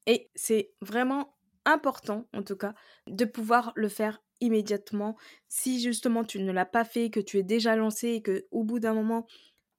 Et 0.06 0.30
c'est 0.34 0.72
vraiment 0.80 1.36
important, 1.64 2.26
en 2.34 2.42
tout 2.42 2.56
cas, 2.56 2.74
de 3.06 3.24
pouvoir 3.24 3.72
le 3.76 3.88
faire 3.88 4.20
immédiatement. 4.40 5.16
Si 5.48 5.80
justement 5.80 6.24
tu 6.24 6.40
ne 6.40 6.52
l'as 6.52 6.66
pas 6.66 6.84
fait, 6.84 7.10
que 7.10 7.20
tu 7.20 7.38
es 7.38 7.44
déjà 7.44 7.76
lancé 7.76 8.08
et 8.08 8.22
que 8.22 8.46
au 8.50 8.64
bout 8.64 8.80
d'un 8.80 8.94
moment 8.94 9.26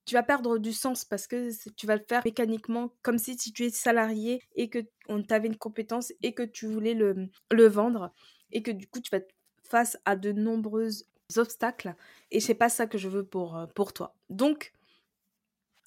tu 0.05 0.15
vas 0.15 0.23
perdre 0.23 0.57
du 0.57 0.73
sens 0.73 1.05
parce 1.05 1.27
que 1.27 1.49
tu 1.75 1.87
vas 1.87 1.95
le 1.95 2.03
faire 2.07 2.21
mécaniquement 2.25 2.93
comme 3.01 3.17
si, 3.17 3.35
tu 3.35 3.65
es 3.65 3.69
salarié 3.69 4.41
et 4.55 4.69
que 4.69 4.79
on 5.07 5.21
t'avait 5.23 5.47
une 5.47 5.57
compétence 5.57 6.11
et 6.21 6.33
que 6.33 6.43
tu 6.43 6.67
voulais 6.67 6.93
le, 6.93 7.67
vendre 7.67 8.11
et 8.51 8.61
que 8.61 8.71
du 8.71 8.87
coup 8.87 8.99
tu 8.99 9.09
vas 9.11 9.17
être 9.17 9.33
face 9.63 9.97
à 10.05 10.15
de 10.15 10.31
nombreux 10.31 10.89
obstacles 11.37 11.95
et 12.31 12.39
c'est 12.39 12.53
pas 12.53 12.69
ça 12.69 12.85
que 12.85 12.97
je 12.97 13.07
veux 13.07 13.25
pour, 13.25 13.57
euh, 13.57 13.65
pour 13.67 13.93
toi. 13.93 14.15
Donc 14.29 14.73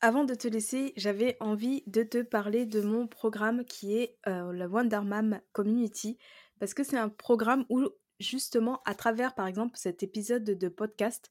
avant 0.00 0.24
de 0.24 0.34
te 0.34 0.48
laisser, 0.48 0.92
j'avais 0.96 1.36
envie 1.40 1.82
de 1.86 2.02
te 2.02 2.22
parler 2.22 2.66
de 2.66 2.80
mon 2.80 3.06
programme 3.06 3.64
qui 3.64 3.96
est 3.96 4.16
euh, 4.26 4.52
la 4.52 4.68
Wonder 4.68 5.00
Community 5.52 6.18
parce 6.58 6.74
que 6.74 6.84
c'est 6.84 6.98
un 6.98 7.08
programme 7.08 7.64
où 7.68 7.88
justement 8.18 8.82
à 8.84 8.94
travers 8.94 9.34
par 9.34 9.46
exemple 9.46 9.76
cet 9.76 10.02
épisode 10.02 10.44
de 10.44 10.68
podcast, 10.68 11.30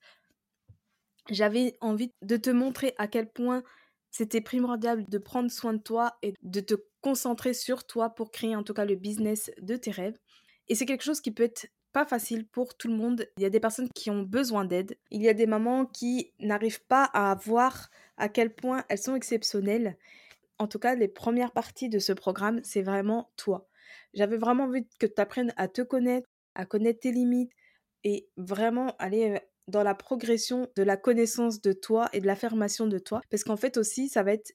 j'avais 1.30 1.77
envie 1.82 2.12
de 2.22 2.38
te 2.38 2.50
montrer 2.50 2.94
à 2.98 3.08
quel 3.08 3.29
point 3.29 3.63
c'était 4.12 4.41
primordial 4.41 5.05
de 5.08 5.17
prendre 5.17 5.51
soin 5.51 5.74
de 5.74 5.82
toi 5.82 6.17
et 6.22 6.34
de 6.41 6.60
te 6.62 6.75
concentrer 7.01 7.53
sur 7.53 7.86
toi 7.86 8.10
pour 8.10 8.32
créer 8.32 8.55
en 8.55 8.63
tout 8.63 8.74
cas 8.74 8.86
le 8.86 8.96
business 8.96 9.51
de 9.62 9.75
tes 9.75 9.91
rêves. 9.91 10.17
Et 10.67 10.75
c'est 10.75 10.86
quelque 10.86 11.03
chose 11.03 11.22
qui 11.22 11.32
peut 11.32 11.44
être 11.44 11.67
pas 11.91 12.05
facile 12.05 12.46
pour 12.48 12.75
tout 12.75 12.88
le 12.88 12.96
monde. 12.96 13.27
Il 13.38 13.44
y 13.44 13.46
a 13.46 13.50
des 13.50 13.60
personnes 13.60 13.89
qui 13.94 14.10
ont 14.10 14.24
besoin 14.24 14.65
d'aide. 14.65 14.98
Il 15.12 15.22
y 15.22 15.29
a 15.29 15.34
des 15.34 15.46
mamans 15.46 15.86
qui 15.86 16.34
n'arrivent 16.39 16.84
pas 16.86 17.03
à 17.03 17.36
voir 17.36 17.89
à 18.17 18.29
quel 18.29 18.53
point 18.53 18.84
elles 18.89 18.98
sont 18.98 19.15
exceptionnelles. 19.15 19.98
En 20.60 20.67
tout 20.67 20.79
cas, 20.79 20.96
les 20.96 21.08
premières 21.08 21.51
parties 21.51 21.89
de 21.89 22.00
ce 22.00 22.13
programme, 22.13 22.60
c'est 22.63 22.82
vraiment 22.82 23.29
toi. 23.38 23.67
J'avais 24.13 24.38
vraiment 24.38 24.65
envie 24.65 24.88
que 25.00 25.05
tu 25.05 25.22
apprennes 25.22 25.53
à 25.58 25.67
te 25.67 25.82
connaître, 25.82 26.27
à 26.53 26.65
connaître 26.65 27.01
tes 27.01 27.12
limites 27.12 27.51
et 28.03 28.27
vraiment 28.38 28.96
aller 28.98 29.39
dans 29.67 29.84
la 29.84 29.95
progression 29.95 30.69
de 30.75 30.84
la 30.84 30.98
connaissance 30.98 31.62
de 31.62 31.74
toi 31.74 32.10
et 32.13 32.22
de 32.22 32.27
l'affirmation 32.27 32.88
de 32.88 33.00
toi. 33.00 33.22
Parce 33.29 33.43
qu'en 33.43 33.57
fait 33.57 33.77
aussi, 33.77 34.10
ça 34.10 34.24
va 34.24 34.34
être 34.34 34.53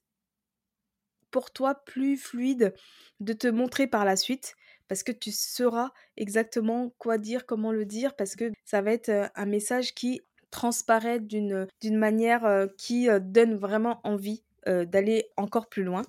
pour 1.30 1.52
toi 1.52 1.74
plus 1.84 2.16
fluide 2.16 2.74
de 3.20 3.32
te 3.32 3.46
montrer 3.46 3.86
par 3.86 4.04
la 4.04 4.16
suite 4.16 4.54
parce 4.88 5.02
que 5.04 5.12
tu 5.12 5.30
sauras 5.30 5.92
exactement 6.16 6.92
quoi 6.98 7.16
dire, 7.16 7.46
comment 7.46 7.70
le 7.70 7.84
dire, 7.84 8.16
parce 8.16 8.34
que 8.34 8.50
ça 8.64 8.82
va 8.82 8.92
être 8.92 9.30
un 9.36 9.46
message 9.46 9.94
qui 9.94 10.22
transparaît 10.50 11.20
d'une, 11.20 11.68
manière 11.84 12.66
qui 12.76 13.08
donne 13.20 13.54
vraiment 13.54 14.00
envie 14.02 14.42
d'aller 14.66 15.30
encore 15.36 15.68
plus 15.68 15.84
loin. 15.84 16.02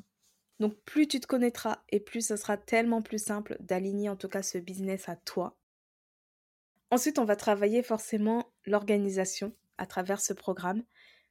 Donc 0.59 0.75
plus 0.85 1.07
tu 1.07 1.19
te 1.19 1.27
connaîtras 1.27 1.83
et 1.89 1.99
plus 1.99 2.25
ce 2.25 2.35
sera 2.35 2.57
tellement 2.57 3.01
plus 3.01 3.23
simple 3.23 3.57
d'aligner 3.59 4.09
en 4.09 4.15
tout 4.15 4.29
cas 4.29 4.43
ce 4.43 4.57
business 4.57 5.09
à 5.09 5.15
toi 5.15 5.55
Ensuite, 6.91 7.19
on 7.19 7.25
va 7.25 7.37
travailler 7.37 7.83
forcément 7.83 8.51
l'organisation 8.65 9.53
à 9.77 9.85
travers 9.85 10.19
ce 10.19 10.33
programme, 10.33 10.83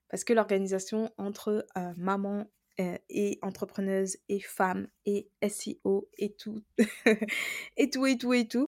parce 0.08 0.24
que 0.24 0.32
l'organisation 0.32 1.12
entre 1.18 1.66
euh, 1.76 1.92
maman 1.96 2.46
euh, 2.80 2.96
et 3.10 3.38
entrepreneuse 3.42 4.16
et 4.28 4.40
femme 4.40 4.88
et 5.04 5.28
SEO 5.46 6.08
et 6.16 6.34
tout, 6.34 6.62
et 7.76 7.90
tout, 7.90 8.06
et 8.06 8.16
tout, 8.16 8.32
et 8.32 8.48
tout, 8.48 8.66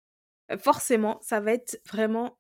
forcément, 0.59 1.21
ça 1.23 1.39
va 1.41 1.53
être 1.53 1.81
vraiment 1.87 2.37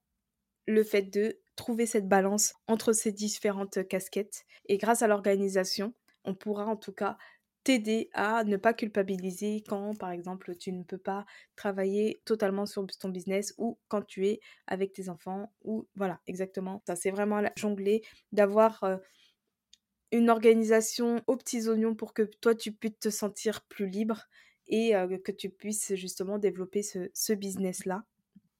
le 0.67 0.83
fait 0.83 1.03
de 1.03 1.39
trouver 1.55 1.87
cette 1.87 2.09
balance 2.09 2.55
entre 2.67 2.93
ces 2.93 3.13
différentes 3.13 3.87
casquettes. 3.87 4.45
Et 4.67 4.79
grâce 4.79 5.03
à 5.03 5.07
l'organisation, 5.07 5.95
on 6.25 6.35
pourra 6.35 6.67
en 6.67 6.77
tout 6.77 6.93
cas 6.93 7.17
t'aider 7.65 8.11
à 8.15 8.45
ne 8.45 8.57
pas 8.57 8.73
culpabiliser 8.73 9.63
quand, 9.69 9.95
par 9.97 10.11
exemple, 10.11 10.57
tu 10.57 10.73
ne 10.73 10.83
peux 10.83 10.99
pas 10.99 11.27
travailler 11.57 12.23
totalement 12.25 12.67
sur 12.67 12.87
ton 12.87 13.09
business 13.09 13.55
ou 13.59 13.79
quand 13.89 14.03
tu 14.03 14.27
es 14.27 14.41
avec 14.67 14.93
tes 14.93 15.09
enfants 15.09 15.53
ou 15.63 15.87
voilà, 15.95 16.21
exactement. 16.27 16.83
Ça, 16.87 16.97
c'est 16.97 17.11
vraiment 17.11 17.43
jongler, 17.57 18.03
d'avoir 18.33 19.01
une 20.13 20.31
organisation 20.31 21.23
aux 21.27 21.37
petits 21.37 21.69
oignons 21.69 21.95
pour 21.95 22.15
que 22.15 22.23
toi, 22.23 22.55
tu 22.55 22.73
puisses 22.73 22.99
te 22.99 23.11
sentir 23.11 23.63
plus 23.63 23.89
libre 23.89 24.29
et 24.67 24.93
que 25.25 25.33
tu 25.33 25.51
puisses 25.51 25.95
justement 25.95 26.39
développer 26.39 26.83
ce, 26.83 27.33
business-là. 27.33 28.05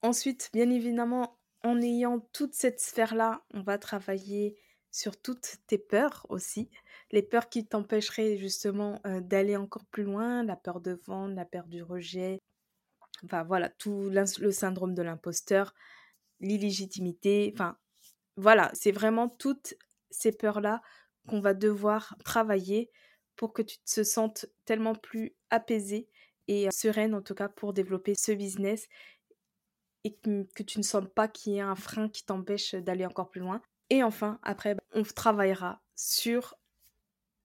Ensuite, 0.03 0.51
bien 0.53 0.71
évidemment, 0.71 1.39
en 1.63 1.81
ayant 1.81 2.21
toute 2.33 2.55
cette 2.55 2.81
sphère-là, 2.81 3.45
on 3.53 3.63
va 3.63 3.79
travailler 3.79 4.57
sur 4.91 5.21
toutes 5.21 5.57
tes 5.67 5.79
peurs 5.79 6.27
aussi. 6.29 6.71
Les 7.11 7.23
peurs 7.23 7.49
qui 7.49 7.67
t'empêcheraient 7.67 8.37
justement 8.37 9.01
d'aller 9.05 9.57
encore 9.57 9.85
plus 9.87 10.05
loin, 10.05 10.45
la 10.45 10.57
peur 10.57 10.81
de 10.81 11.01
vendre, 11.07 11.35
la 11.35 11.45
peur 11.45 11.67
du 11.67 11.83
rejet, 11.83 12.41
enfin 13.25 13.43
voilà, 13.43 13.69
tout 13.69 14.11
le 14.11 14.51
syndrome 14.53 14.95
de 14.95 15.03
l'imposteur, 15.03 15.75
l'illégitimité, 16.41 17.51
enfin 17.55 17.77
voilà, 18.37 18.71
c'est 18.75 18.93
vraiment 18.93 19.29
toutes 19.29 19.75
ces 20.11 20.33
peurs-là 20.33 20.83
qu'on 21.29 21.41
va 21.41 21.55
devoir 21.55 22.17
travailler 22.25 22.91
pour 23.37 23.53
que 23.53 23.63
tu 23.63 23.79
te 23.79 24.03
sentes 24.03 24.47
tellement 24.65 24.95
plus 24.95 25.35
apaisée 25.51 26.09
et 26.49 26.71
sereine 26.71 27.15
en 27.15 27.23
tout 27.23 27.35
cas 27.35 27.49
pour 27.49 27.73
développer 27.73 28.15
ce 28.15 28.33
business 28.33 28.89
et 30.05 30.15
que, 30.15 30.63
tu 30.63 30.79
ne 30.79 30.83
sens 30.83 31.05
pas 31.15 31.29
qu'il 31.29 31.53
y 31.53 31.57
ait 31.57 31.61
un 31.61 31.77
frein 31.77 32.09
qui 32.09 32.25
t'empêche 32.25 32.75
d'aller 32.75 33.05
encore 33.05 33.31
plus 33.31 33.41
loin. 33.41 33.61
Et 33.91 34.03
enfin, 34.03 34.39
après, 34.43 34.75
bah, 34.75 34.80
on 34.93 35.03
travaillera 35.03 35.83
sur 35.95 36.57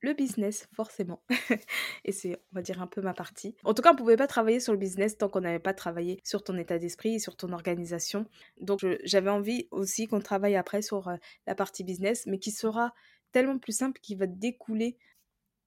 le 0.01 0.13
business, 0.13 0.67
forcément. 0.73 1.23
et 2.05 2.11
c'est, 2.11 2.35
on 2.51 2.55
va 2.55 2.61
dire, 2.61 2.81
un 2.81 2.87
peu 2.87 3.01
ma 3.01 3.13
partie. 3.13 3.55
En 3.63 3.73
tout 3.73 3.81
cas, 3.81 3.89
on 3.89 3.93
ne 3.93 3.97
pouvait 3.97 4.17
pas 4.17 4.27
travailler 4.27 4.59
sur 4.59 4.71
le 4.71 4.79
business 4.79 5.17
tant 5.17 5.29
qu'on 5.29 5.41
n'avait 5.41 5.59
pas 5.59 5.73
travaillé 5.73 6.21
sur 6.23 6.43
ton 6.43 6.57
état 6.57 6.77
d'esprit 6.77 7.15
et 7.15 7.19
sur 7.19 7.35
ton 7.35 7.51
organisation. 7.51 8.25
Donc, 8.61 8.85
j'avais 9.03 9.31
envie 9.31 9.67
aussi 9.71 10.07
qu'on 10.07 10.19
travaille 10.19 10.55
après 10.55 10.81
sur 10.81 11.11
la 11.47 11.55
partie 11.55 11.83
business, 11.83 12.25
mais 12.27 12.37
qui 12.37 12.51
sera 12.51 12.93
tellement 13.31 13.57
plus 13.57 13.75
simple, 13.75 13.99
qui 14.01 14.15
va 14.15 14.27
découler 14.27 14.97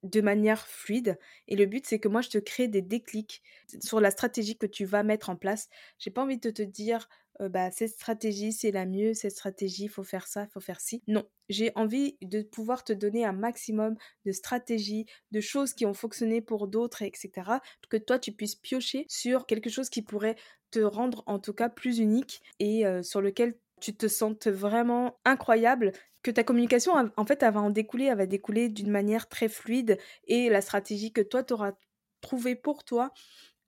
de 0.05 0.21
manière 0.21 0.67
fluide. 0.67 1.19
Et 1.49 1.57
le 1.57 1.67
but, 1.67 1.85
c'est 1.87 1.99
que 1.99 2.09
moi, 2.09 2.21
je 2.21 2.31
te 2.31 2.39
crée 2.39 2.69
des 2.69 2.83
déclics 2.83 3.43
sur 3.81 4.01
la 4.01 4.11
stratégie 4.11 4.57
que 4.57 4.67
tu 4.67 4.85
vas 4.85 5.03
mettre 5.03 5.31
en 5.31 5.37
place. 5.37 5.69
J'ai 5.99 6.11
pas 6.11 6.23
envie 6.23 6.39
de 6.39 6.51
te 6.51 6.63
dire, 6.63 7.09
bah, 7.41 7.71
cette 7.71 7.91
stratégie, 7.91 8.53
c'est 8.53 8.71
la 8.71 8.87
mieux, 8.87 9.15
cette 9.15 9.33
stratégie, 9.33 9.89
faut 9.89 10.03
faire 10.03 10.27
ça, 10.27 10.47
faut 10.49 10.61
faire 10.61 10.81
ci. 10.81 11.03
Non, 11.07 11.25
j'ai 11.49 11.73
envie 11.75 12.17
de 12.23 12.43
pouvoir 12.43 12.85
te 12.85 12.93
donner 12.93 13.25
un 13.25 13.33
maximum 13.33 13.97
de 14.25 14.33
stratégies, 14.33 15.07
de 15.31 15.41
choses 15.41 15.75
qui 15.75 15.87
ont 15.87 15.95
fonctionné 15.95 16.41
pour 16.41 16.69
d'autres, 16.69 17.03
etc. 17.03 17.61
Que 17.89 17.97
toi, 17.97 18.19
tu 18.19 18.33
puisses 18.33 18.57
piocher 18.57 19.07
sur 19.09 19.47
quelque 19.47 19.71
chose 19.71 19.91
qui 19.91 20.03
pourrait 20.03 20.37
te 20.71 20.81
rendre 20.81 21.23
en 21.27 21.39
tout 21.39 21.55
cas 21.55 21.69
plus 21.69 21.99
unique 21.99 22.43
et 22.59 22.85
sur 23.03 23.21
lequel 23.21 23.59
tu 23.81 23.97
te 23.97 24.09
sentes 24.09 24.49
vraiment 24.49 25.19
incroyable, 25.25 25.93
que 26.23 26.31
ta 26.31 26.45
communication, 26.45 26.93
en 27.17 27.25
fait, 27.25 27.43
elle 27.43 27.55
va 27.55 27.61
en 27.61 27.71
découler, 27.71 28.07
elle 28.07 28.19
va 28.19 28.27
découler 28.27 28.69
d'une 28.69 28.91
manière 28.91 29.29
très 29.29 29.49
fluide 29.49 29.99
et 30.27 30.49
la 30.51 30.61
stratégie 30.61 31.13
que 31.13 31.21
toi, 31.21 31.43
tu 31.43 31.55
auras 31.55 31.73
trouvée 32.21 32.57
pour 32.57 32.85
toi, 32.85 33.13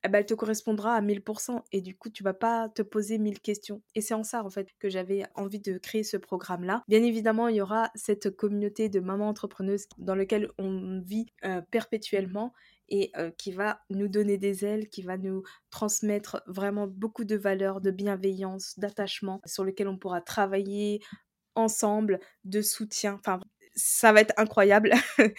eh 0.04 0.08
ben, 0.08 0.18
elle 0.18 0.26
te 0.26 0.34
correspondra 0.34 0.94
à 0.94 1.02
1000% 1.02 1.62
et 1.72 1.80
du 1.80 1.96
coup, 1.96 2.10
tu 2.10 2.22
vas 2.22 2.34
pas 2.34 2.68
te 2.68 2.82
poser 2.82 3.18
mille 3.18 3.40
questions. 3.40 3.82
Et 3.94 4.00
c'est 4.00 4.14
en 4.14 4.22
ça, 4.22 4.44
en 4.44 4.50
fait, 4.50 4.68
que 4.78 4.88
j'avais 4.88 5.24
envie 5.34 5.60
de 5.60 5.78
créer 5.78 6.04
ce 6.04 6.16
programme-là. 6.16 6.84
Bien 6.88 7.02
évidemment, 7.02 7.48
il 7.48 7.56
y 7.56 7.60
aura 7.60 7.90
cette 7.94 8.30
communauté 8.30 8.88
de 8.88 9.00
mamans 9.00 9.28
entrepreneuses 9.28 9.86
dans 9.98 10.14
laquelle 10.14 10.50
on 10.58 11.00
vit 11.04 11.26
perpétuellement 11.70 12.52
et 12.88 13.12
qui 13.38 13.52
va 13.52 13.80
nous 13.90 14.08
donner 14.08 14.36
des 14.36 14.64
ailes, 14.64 14.88
qui 14.88 15.02
va 15.02 15.16
nous 15.16 15.42
transmettre 15.70 16.42
vraiment 16.46 16.86
beaucoup 16.86 17.24
de 17.24 17.36
valeurs, 17.36 17.80
de 17.80 17.90
bienveillance, 17.90 18.78
d'attachement, 18.78 19.40
sur 19.46 19.64
lesquelles 19.64 19.88
on 19.88 19.98
pourra 19.98 20.20
travailler 20.20 21.00
ensemble, 21.54 22.20
de 22.44 22.62
soutien. 22.62 23.18
Enfin, 23.20 23.40
ça 23.74 24.12
va 24.12 24.20
être 24.20 24.34
incroyable, 24.36 24.92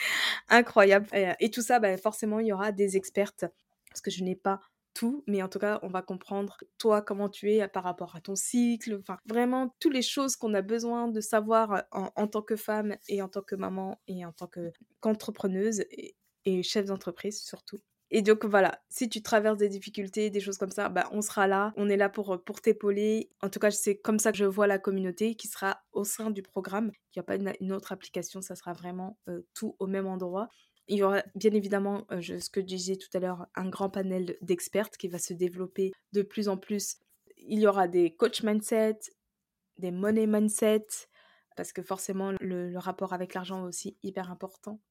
incroyable. 0.50 1.08
Et, 1.40 1.52
tout 1.52 1.62
ça, 1.62 1.80
bah, 1.80 1.98
forcément, 1.98 2.40
il 2.40 2.48
y 2.48 2.54
aura 2.54 2.72
des 2.72 2.98
expertes, 2.98 3.46
parce 3.92 4.02
que 4.02 4.12
je 4.12 4.24
n'ai 4.24 4.36
pas 4.36 4.62
tout, 4.94 5.24
mais 5.28 5.42
en 5.42 5.48
tout 5.48 5.60
cas, 5.60 5.80
on 5.84 5.90
va 5.90 6.02
comprendre 6.02 6.58
toi 6.78 7.02
comment 7.02 7.30
tu 7.30 7.52
es 7.52 7.68
par 7.68 7.84
rapport 7.84 8.16
à 8.16 8.22
ton 8.22 8.36
cycle, 8.36 8.98
enfin 9.00 9.18
vraiment 9.26 9.74
toutes 9.80 9.94
les 9.94 10.02
choses 10.02 10.36
qu'on 10.36 10.54
a 10.54 10.62
besoin 10.62 11.08
de 11.08 11.22
savoir 11.22 11.84
en, 11.92 12.28
tant 12.28 12.42
que 12.42 12.56
femme 12.56 12.96
et 13.08 13.22
en 13.22 13.30
tant 13.30 13.42
que 13.42 13.56
maman 13.56 14.02
et 14.08 14.26
en 14.26 14.34
tant 14.34 14.50
qu'entrepreneuse 15.02 15.84
et 16.46 16.64
chef 16.64 16.86
d'entreprise 16.86 17.42
surtout. 17.42 17.82
Et 18.14 18.22
donc 18.22 18.44
voilà, 18.44 18.82
si 18.90 19.08
tu 19.08 19.22
traverses 19.22 19.58
des 19.58 19.70
difficultés, 19.70 20.30
des 20.30 20.42
choses 20.42 20.58
comme 20.58 20.70
ça, 20.70 20.90
bah, 20.90 21.08
on 21.14 21.22
sera 21.22 21.48
là, 21.48 21.72
on 21.78 21.88
est 21.88 21.96
là 21.96 22.10
pour, 22.10 22.44
pour 22.44 22.60
t'épauler. 22.60 23.30
En 23.42 23.50
tout 23.50 23.60
cas, 23.60 23.72
c'est 23.72 23.96
comme 23.96 24.20
ça 24.20 24.34
que 24.34 24.38
je 24.38 24.44
vois 24.44 24.68
la 24.68 24.80
communauté 24.80 25.36
qui 25.36 25.48
sera 25.48 25.82
au 25.94 26.04
sein 26.04 26.30
du 26.30 26.42
programme. 26.42 26.92
Il 27.16 27.20
n'y 27.20 27.22
a 27.22 27.24
pas 27.24 27.36
une, 27.36 27.72
autre 27.72 27.94
application, 27.94 28.42
ça 28.42 28.56
sera 28.56 28.74
vraiment 28.74 29.18
euh, 29.30 29.42
tout 29.54 29.78
au 29.80 29.88
même 29.88 30.08
endroit. 30.08 30.50
Il 30.92 30.98
y 30.98 31.04
aura 31.04 31.24
bien 31.36 31.52
évidemment, 31.54 32.06
euh, 32.12 32.22
ce 32.22 32.50
que 32.50 32.60
je 32.60 32.66
disais 32.66 32.98
tout 32.98 33.08
à 33.14 33.20
l'heure, 33.20 33.48
un 33.56 33.70
grand 33.70 33.90
panel 33.90 34.38
d'experts 34.42 34.90
qui 34.90 35.08
va 35.08 35.20
se 35.20 35.34
développer 35.34 35.94
de 36.12 36.22
plus 36.22 36.50
en 36.50 36.58
plus. 36.58 36.98
Il 37.38 37.60
y 37.60 37.66
aura 37.66 37.88
des 37.88 38.14
coach 38.14 38.44
mindset, 38.44 39.00
des 39.78 39.92
money 39.92 40.28
mindset, 40.28 40.86
parce 41.56 41.72
que 41.72 41.82
forcément 41.82 42.34
le, 42.42 42.78
rapport 42.78 43.14
avec 43.14 43.34
l'argent 43.34 43.64
est 43.64 43.68
aussi 43.70 43.98
hyper 44.04 44.30
important 44.32 44.82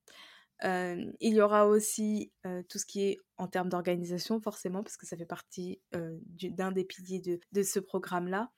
il 0.63 1.35
y 1.35 1.41
aura 1.41 1.67
aussi 1.67 2.33
tout 2.69 2.77
ce 2.77 2.85
qui 2.85 3.03
est 3.05 3.19
en 3.39 3.49
termes 3.49 3.71
d'organisation, 3.71 4.43
forcément, 4.43 4.83
parce 4.83 4.99
que 4.99 5.07
ça 5.07 5.17
fait 5.17 5.25
partie 5.25 5.81
d'un 5.93 6.71
des 6.71 6.85
piliers 6.85 7.23
de, 7.51 7.63
ce 7.63 7.79
programme-là. 7.79 8.51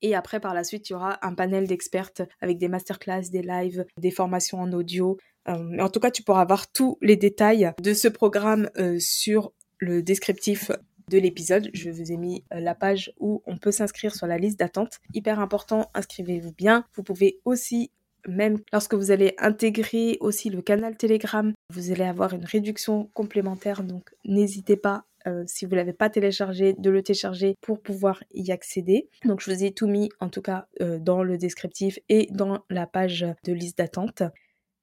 Et 0.00 0.14
après, 0.14 0.38
par 0.38 0.54
la 0.54 0.62
suite, 0.62 0.88
il 0.88 0.92
y 0.92 0.96
aura 0.96 1.18
un 1.26 1.34
panel 1.34 1.66
d'expertes 1.66 2.22
avec 2.40 2.58
des 2.58 2.68
masterclass, 2.68 3.30
des 3.30 3.42
lives, 3.42 3.84
des 3.96 4.12
formations 4.12 4.60
en 4.60 4.72
audio. 4.72 5.18
En 5.48 5.88
tout 5.88 6.00
cas, 6.00 6.10
tu 6.10 6.22
pourras 6.22 6.42
avoir 6.42 6.70
tous 6.70 6.98
les 7.00 7.16
détails 7.16 7.72
de 7.82 7.94
ce 7.94 8.08
programme 8.08 8.68
sur 8.98 9.52
le 9.78 10.02
descriptif 10.02 10.70
de 11.10 11.18
l'épisode. 11.18 11.70
Je 11.72 11.90
vous 11.90 12.12
ai 12.12 12.16
mis 12.16 12.44
la 12.50 12.74
page 12.74 13.12
où 13.18 13.42
on 13.46 13.56
peut 13.56 13.72
s'inscrire 13.72 14.14
sur 14.14 14.26
la 14.26 14.38
liste 14.38 14.58
d'attente. 14.58 14.98
Hyper 15.14 15.40
important, 15.40 15.90
inscrivez-vous 15.94 16.52
bien. 16.52 16.84
Vous 16.94 17.02
pouvez 17.02 17.40
aussi 17.44 17.90
même 18.26 18.58
lorsque 18.72 18.94
vous 18.94 19.10
allez 19.10 19.34
intégrer 19.38 20.18
aussi 20.20 20.50
le 20.50 20.62
canal 20.62 20.96
Telegram, 20.96 21.52
vous 21.72 21.90
allez 21.90 22.04
avoir 22.04 22.34
une 22.34 22.44
réduction 22.44 23.10
complémentaire. 23.14 23.82
Donc 23.82 24.10
n'hésitez 24.24 24.76
pas, 24.76 25.04
euh, 25.26 25.44
si 25.46 25.64
vous 25.64 25.72
ne 25.72 25.76
l'avez 25.76 25.92
pas 25.92 26.10
téléchargé, 26.10 26.74
de 26.74 26.90
le 26.90 27.02
télécharger 27.02 27.54
pour 27.60 27.80
pouvoir 27.80 28.22
y 28.32 28.50
accéder. 28.52 29.08
Donc 29.24 29.40
je 29.40 29.50
vous 29.50 29.64
ai 29.64 29.72
tout 29.72 29.86
mis 29.86 30.10
en 30.20 30.28
tout 30.28 30.42
cas 30.42 30.66
euh, 30.80 30.98
dans 30.98 31.22
le 31.22 31.38
descriptif 31.38 31.98
et 32.08 32.28
dans 32.32 32.64
la 32.70 32.86
page 32.86 33.26
de 33.44 33.52
liste 33.52 33.78
d'attente. 33.78 34.22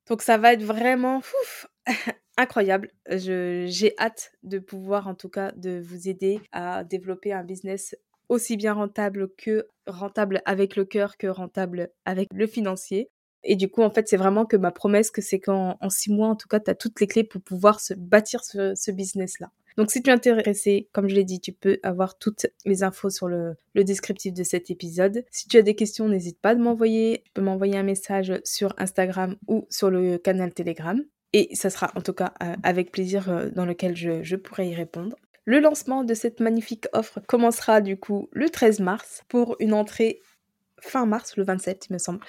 Donc 0.07 0.21
ça 0.21 0.37
va 0.37 0.53
être 0.53 0.63
vraiment 0.63 1.21
incroyable. 2.37 2.91
J'ai 3.09 3.93
hâte 3.99 4.31
de 4.43 4.59
pouvoir 4.59 5.07
en 5.07 5.15
tout 5.15 5.29
cas 5.29 5.51
de 5.55 5.81
vous 5.83 6.07
aider 6.07 6.39
à 6.51 6.83
développer 6.83 7.33
un 7.33 7.43
business 7.43 7.95
aussi 8.29 8.57
bien 8.57 8.73
rentable 8.73 9.29
que 9.35 9.67
rentable 9.87 10.41
avec 10.45 10.75
le 10.75 10.85
cœur 10.85 11.17
que 11.17 11.27
rentable 11.27 11.89
avec 12.05 12.29
le 12.33 12.47
financier. 12.47 13.09
Et 13.43 13.55
du 13.55 13.69
coup, 13.69 13.83
en 13.83 13.91
fait, 13.91 14.07
c'est 14.07 14.17
vraiment 14.17 14.45
que 14.45 14.57
ma 14.57 14.71
promesse, 14.71 15.11
que 15.11 15.21
c'est 15.21 15.39
qu'en 15.39 15.77
six 15.89 16.11
mois, 16.11 16.29
en 16.29 16.35
tout 16.35 16.47
cas, 16.47 16.59
tu 16.59 16.71
as 16.71 16.75
toutes 16.75 16.99
les 16.99 17.05
clés 17.05 17.23
pour 17.23 17.41
pouvoir 17.41 17.79
se 17.79 17.93
bâtir 17.93 18.43
ce, 18.43 18.91
business-là. 18.91 19.51
Donc, 19.77 19.91
si 19.91 20.01
tu 20.01 20.09
es 20.09 20.13
intéressé, 20.13 20.89
comme 20.93 21.09
je 21.09 21.15
l'ai 21.15 21.25
dit, 21.25 21.41
tu 21.41 21.51
peux 21.51 21.79
avoir 21.83 22.17
toutes 22.17 22.45
les 22.65 22.83
infos 22.83 23.09
sur 23.09 23.27
le, 23.27 23.55
descriptif 23.75 24.33
de 24.33 24.43
cet 24.43 24.69
épisode. 24.69 25.25
Si 25.31 25.47
tu 25.47 25.57
as 25.57 25.61
des 25.61 25.75
questions, 25.75 26.07
n'hésite 26.07 26.39
pas 26.39 26.51
à 26.51 26.55
m'envoyer. 26.55 27.23
Tu 27.25 27.31
peux 27.33 27.41
m'envoyer 27.41 27.77
un 27.77 27.83
message 27.83 28.33
sur 28.43 28.73
Instagram 28.77 29.35
ou 29.47 29.67
sur 29.69 29.89
le 29.89 30.17
canal 30.17 30.53
Telegram. 30.53 31.01
Et 31.33 31.53
ça 31.53 31.69
sera 31.69 31.91
en 31.95 32.01
tout 32.01 32.13
cas 32.13 32.33
euh, 32.41 32.55
avec 32.63 32.91
plaisir 32.91 33.29
euh, 33.29 33.49
dans 33.49 33.65
lequel 33.65 33.97
je, 33.97 34.23
je 34.23 34.37
pourrai 34.37 34.69
y 34.69 34.75
répondre. 34.75 35.17
Le 35.43 35.59
lancement 35.59 36.05
de 36.05 36.13
cette 36.13 36.39
magnifique 36.39 36.87
offre 36.93 37.19
commencera 37.27 37.81
du 37.81 37.97
coup 37.97 38.29
le 38.31 38.49
13 38.49 38.79
mars 38.79 39.21
pour 39.27 39.57
une 39.59 39.73
entrée 39.73 40.21
fin 40.81 41.05
mars, 41.05 41.35
le 41.35 41.43
27 41.43 41.87
il 41.89 41.93
me 41.93 41.97
semble, 41.97 42.19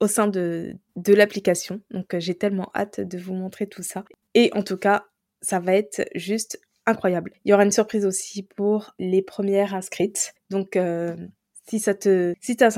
au 0.00 0.08
sein 0.08 0.26
de, 0.26 0.74
de 0.96 1.14
l'application. 1.14 1.80
Donc 1.90 2.14
euh, 2.14 2.20
j'ai 2.20 2.34
tellement 2.34 2.70
hâte 2.74 3.00
de 3.00 3.18
vous 3.18 3.34
montrer 3.34 3.68
tout 3.68 3.82
ça. 3.82 4.04
Et 4.34 4.50
en 4.52 4.62
tout 4.62 4.76
cas, 4.76 5.06
ça 5.42 5.60
va 5.60 5.74
être 5.74 6.04
juste 6.14 6.60
incroyable. 6.86 7.32
Il 7.44 7.50
y 7.50 7.54
aura 7.54 7.64
une 7.64 7.72
surprise 7.72 8.06
aussi 8.06 8.42
pour 8.42 8.94
les 8.98 9.22
premières 9.22 9.74
inscrites. 9.74 10.34
Donc 10.50 10.76
euh, 10.76 11.16
si 11.68 11.78
ça 11.78 11.94
te 11.94 12.34
si 12.40 12.56
ça 12.58 12.70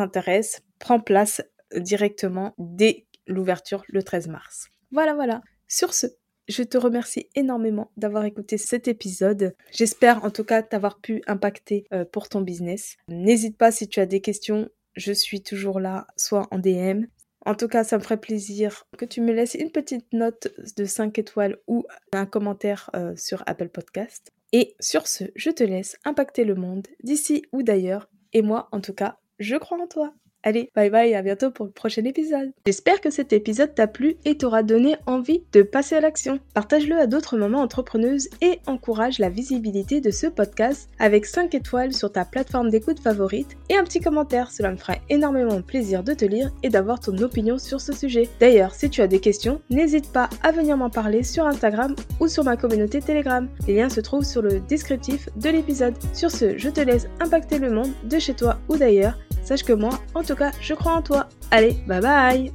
prends 0.78 1.00
place 1.00 1.42
directement 1.74 2.54
dès 2.58 3.06
l'ouverture 3.26 3.84
le 3.88 4.02
13 4.02 4.28
mars. 4.28 4.68
Voilà 4.90 5.14
voilà. 5.14 5.42
Sur 5.66 5.92
ce, 5.92 6.06
je 6.48 6.62
te 6.62 6.78
remercie 6.78 7.28
énormément 7.34 7.90
d'avoir 7.96 8.24
écouté 8.24 8.56
cet 8.56 8.88
épisode. 8.88 9.54
J'espère 9.70 10.24
en 10.24 10.30
tout 10.30 10.44
cas 10.44 10.62
t'avoir 10.62 10.98
pu 10.98 11.22
impacter 11.26 11.84
euh, 11.92 12.04
pour 12.04 12.28
ton 12.28 12.40
business. 12.40 12.96
N'hésite 13.08 13.58
pas 13.58 13.70
si 13.70 13.88
tu 13.88 14.00
as 14.00 14.06
des 14.06 14.20
questions 14.20 14.68
je 14.98 15.12
suis 15.12 15.42
toujours 15.42 15.80
là, 15.80 16.06
soit 16.16 16.48
en 16.50 16.58
DM. 16.58 17.04
En 17.46 17.54
tout 17.54 17.68
cas, 17.68 17.84
ça 17.84 17.98
me 17.98 18.02
ferait 18.02 18.20
plaisir 18.20 18.84
que 18.96 19.04
tu 19.04 19.20
me 19.20 19.32
laisses 19.32 19.54
une 19.54 19.70
petite 19.70 20.12
note 20.12 20.48
de 20.76 20.84
5 20.84 21.18
étoiles 21.18 21.58
ou 21.66 21.84
un 22.12 22.26
commentaire 22.26 22.90
euh, 22.94 23.14
sur 23.16 23.42
Apple 23.46 23.68
Podcast. 23.68 24.32
Et 24.52 24.74
sur 24.80 25.06
ce, 25.06 25.24
je 25.36 25.50
te 25.50 25.62
laisse 25.62 25.96
impacter 26.04 26.44
le 26.44 26.54
monde 26.54 26.86
d'ici 27.02 27.44
ou 27.52 27.62
d'ailleurs. 27.62 28.08
Et 28.32 28.42
moi, 28.42 28.68
en 28.72 28.80
tout 28.80 28.94
cas, 28.94 29.18
je 29.38 29.56
crois 29.56 29.80
en 29.80 29.86
toi. 29.86 30.14
Allez, 30.44 30.70
bye 30.76 30.88
bye, 30.88 31.14
à 31.14 31.22
bientôt 31.22 31.50
pour 31.50 31.66
le 31.66 31.72
prochain 31.72 32.04
épisode. 32.04 32.52
J'espère 32.64 33.00
que 33.00 33.10
cet 33.10 33.32
épisode 33.32 33.74
t'a 33.74 33.88
plu 33.88 34.16
et 34.24 34.36
t'aura 34.36 34.62
donné 34.62 34.94
envie 35.06 35.42
de 35.52 35.62
passer 35.62 35.96
à 35.96 36.00
l'action. 36.00 36.38
Partage-le 36.54 36.96
à 36.96 37.08
d'autres 37.08 37.36
mamans 37.36 37.60
entrepreneuses 37.60 38.28
et 38.40 38.60
encourage 38.66 39.18
la 39.18 39.30
visibilité 39.30 40.00
de 40.00 40.12
ce 40.12 40.28
podcast 40.28 40.88
avec 41.00 41.26
5 41.26 41.52
étoiles 41.56 41.92
sur 41.92 42.12
ta 42.12 42.24
plateforme 42.24 42.70
d'écoute 42.70 43.00
favorite 43.00 43.56
et 43.68 43.76
un 43.76 43.82
petit 43.82 43.98
commentaire. 44.00 44.52
Cela 44.52 44.70
me 44.70 44.76
fera 44.76 44.94
énormément 45.10 45.60
plaisir 45.60 46.04
de 46.04 46.14
te 46.14 46.24
lire 46.24 46.52
et 46.62 46.68
d'avoir 46.68 47.00
ton 47.00 47.18
opinion 47.18 47.58
sur 47.58 47.80
ce 47.80 47.92
sujet. 47.92 48.28
D'ailleurs, 48.38 48.76
si 48.76 48.90
tu 48.90 49.02
as 49.02 49.08
des 49.08 49.20
questions, 49.20 49.60
n'hésite 49.70 50.12
pas 50.12 50.30
à 50.44 50.52
venir 50.52 50.76
m'en 50.76 50.88
parler 50.88 51.24
sur 51.24 51.46
Instagram 51.46 51.96
ou 52.20 52.28
sur 52.28 52.44
ma 52.44 52.56
communauté 52.56 53.00
Telegram. 53.00 53.48
Les 53.66 53.74
liens 53.74 53.88
se 53.88 54.00
trouvent 54.00 54.24
sur 54.24 54.42
le 54.42 54.60
descriptif 54.60 55.28
de 55.34 55.50
l'épisode. 55.50 55.94
Sur 56.14 56.30
ce, 56.30 56.56
je 56.56 56.70
te 56.70 56.80
laisse 56.80 57.08
impacter 57.18 57.58
le 57.58 57.72
monde 57.72 57.92
de 58.04 58.20
chez 58.20 58.34
toi 58.34 58.60
ou 58.68 58.76
d'ailleurs 58.76 59.18
Sache 59.48 59.64
que 59.64 59.72
moi, 59.72 59.98
en 60.14 60.22
tout 60.22 60.34
cas, 60.34 60.50
je 60.60 60.74
crois 60.74 60.92
en 60.92 61.00
toi. 61.00 61.26
Allez, 61.50 61.78
bye 61.86 62.02
bye 62.02 62.52